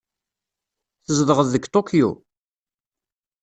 [1.05, 2.11] Tzedɣeḍ deg Tokyo?